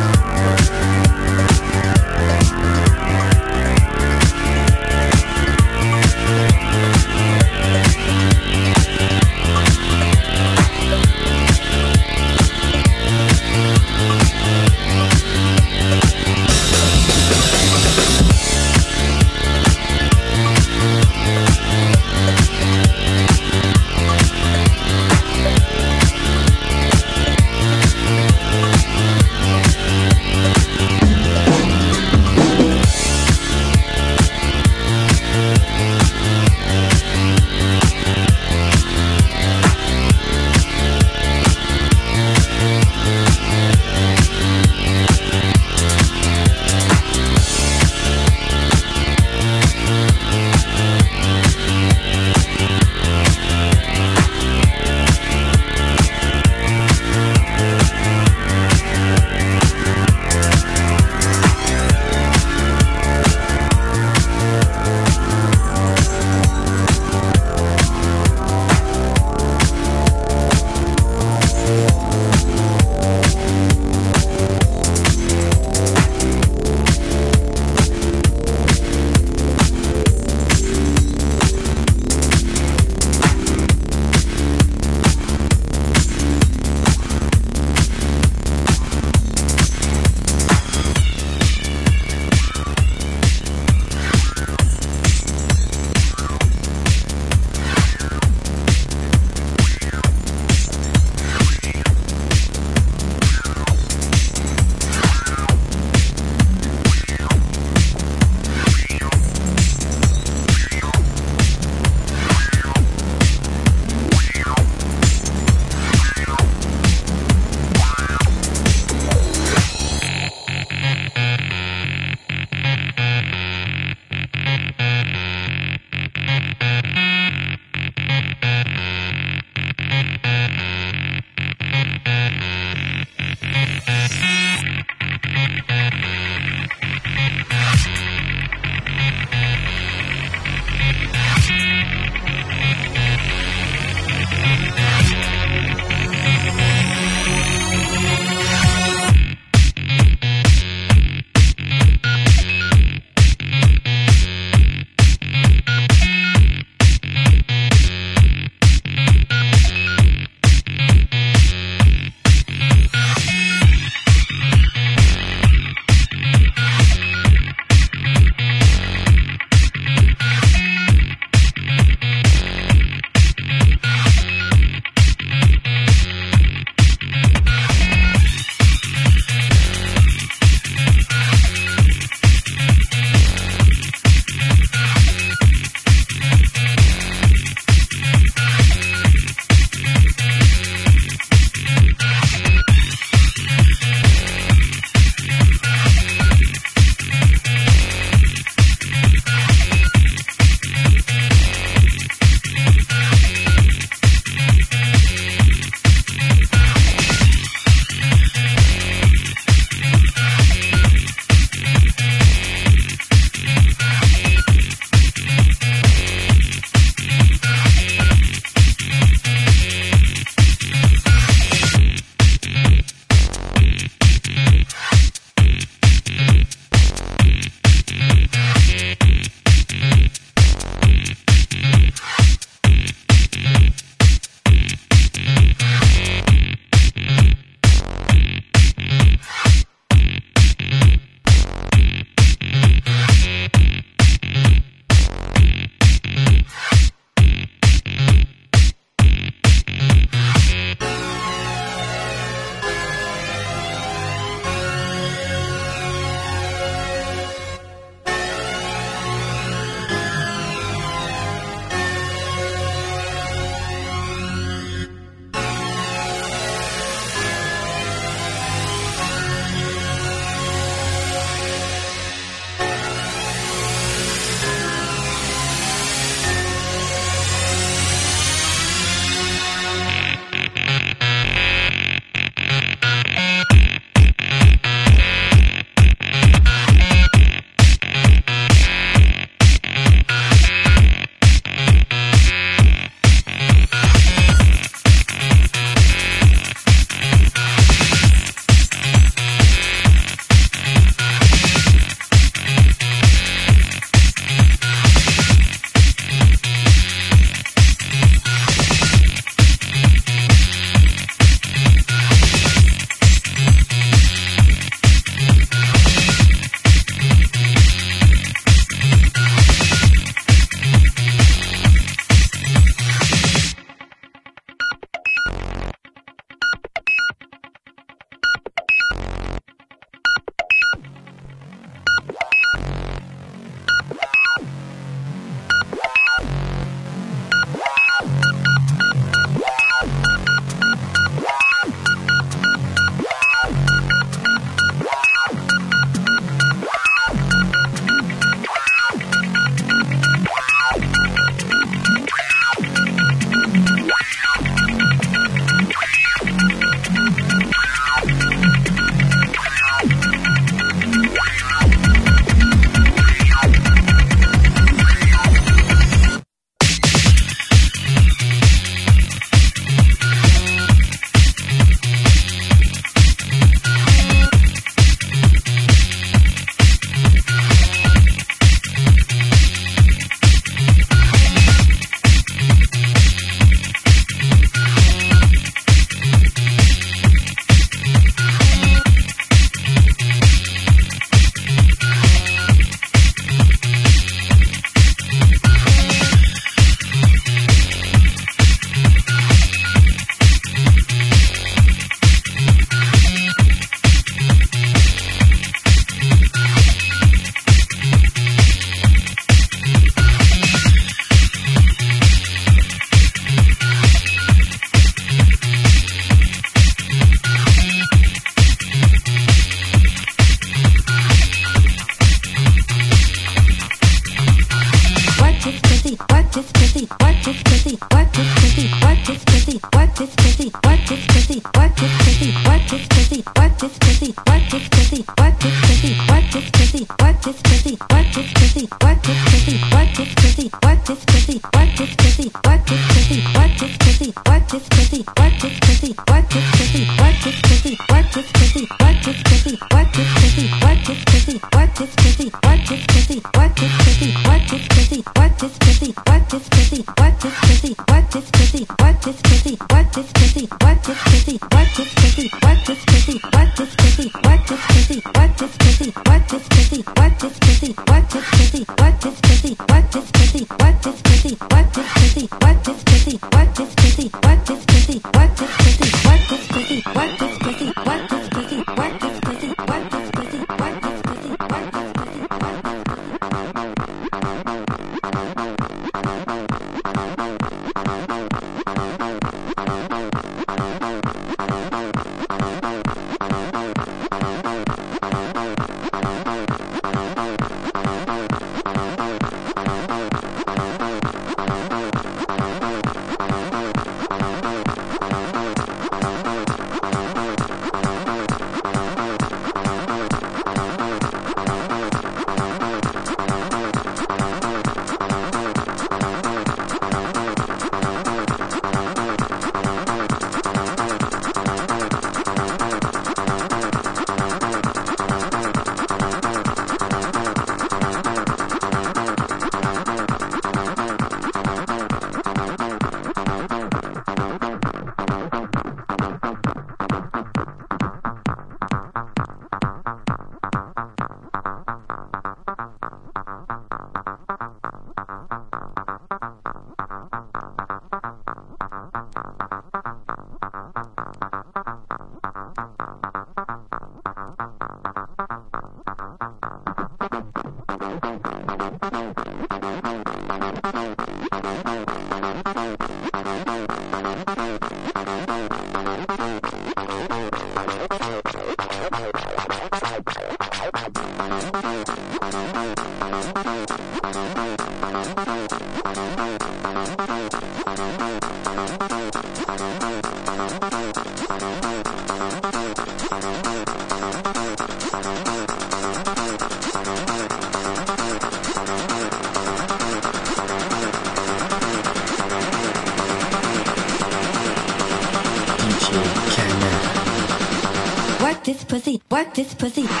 [599.33, 600.00] this pussy.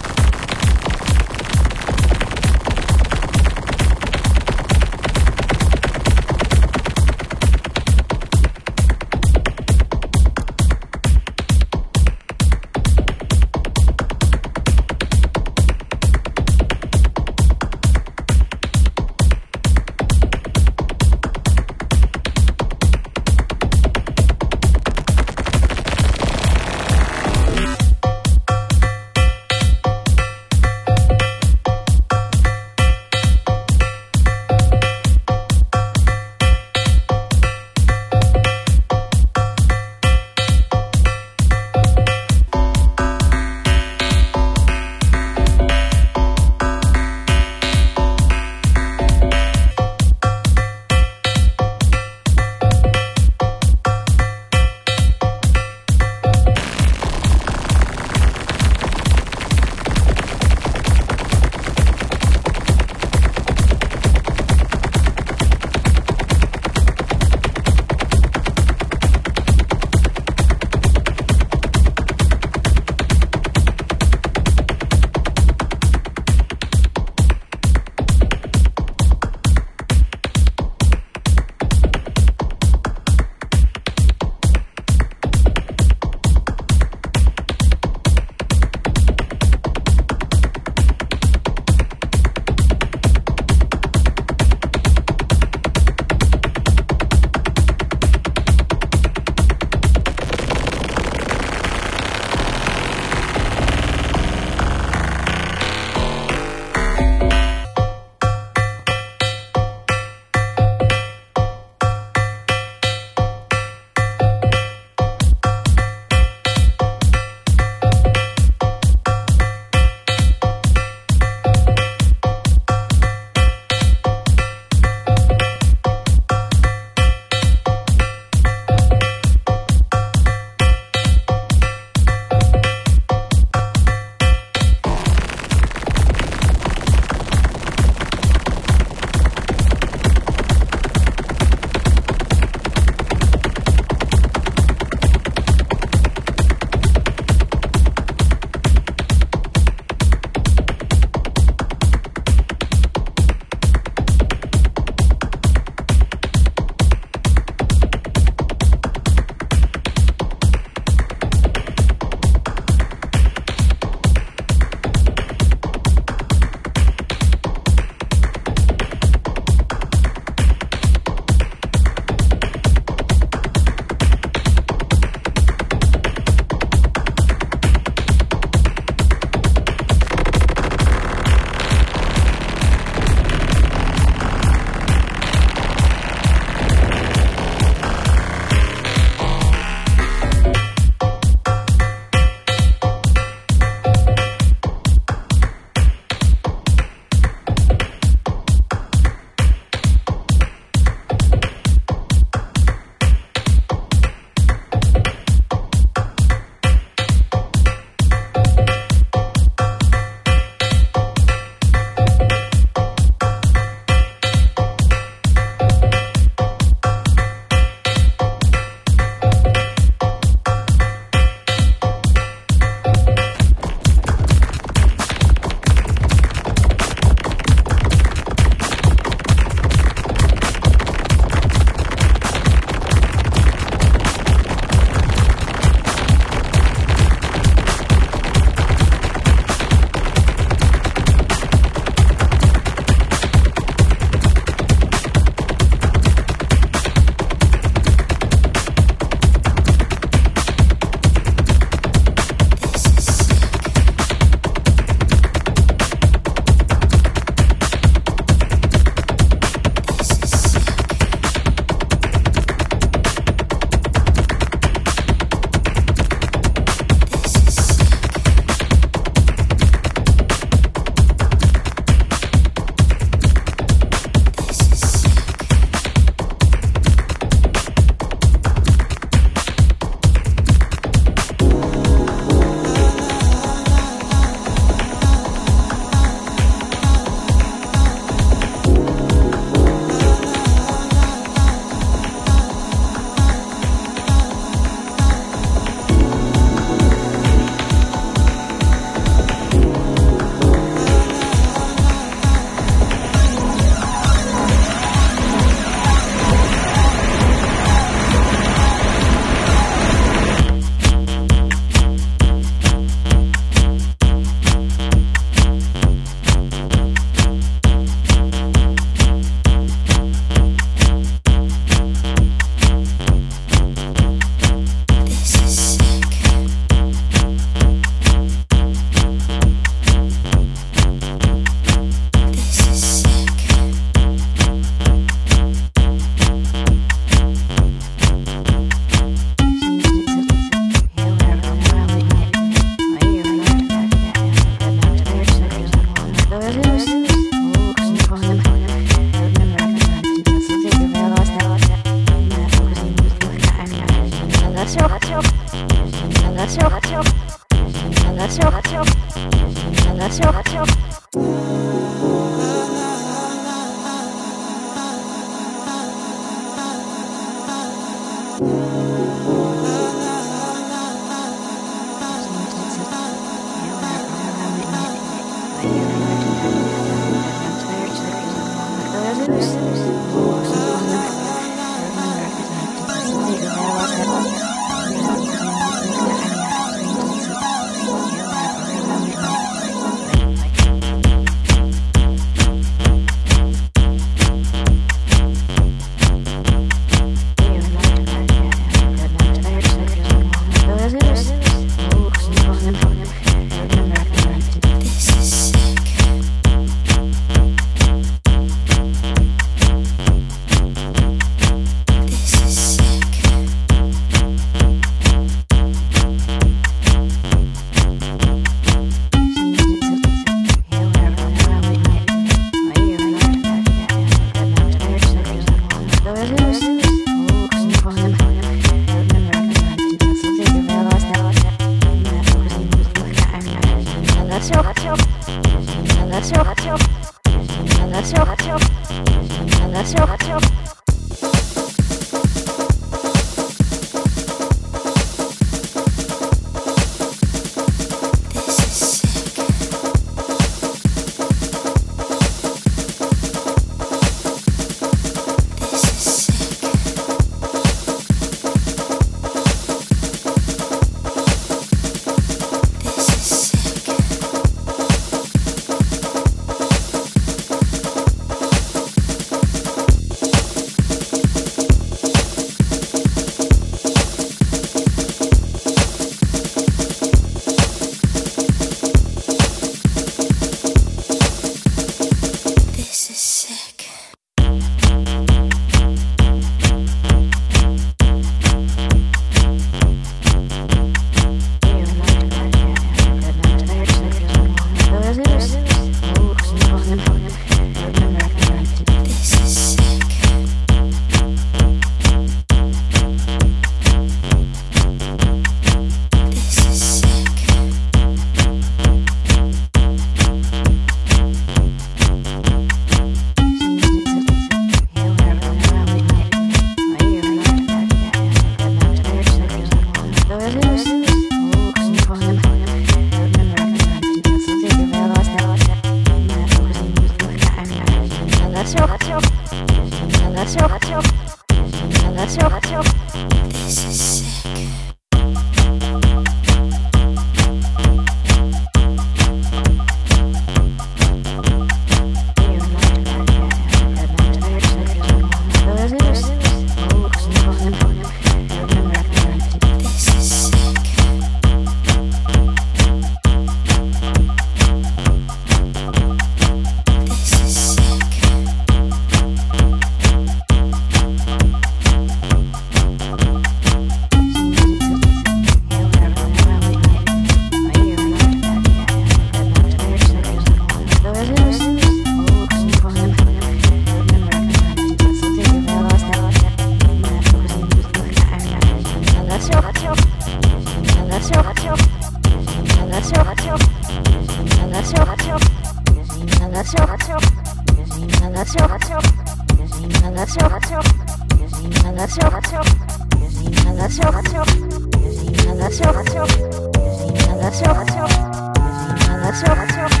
[599.31, 600.00] Let's go.